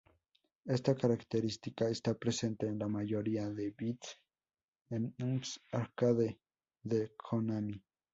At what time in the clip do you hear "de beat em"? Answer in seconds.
3.51-5.13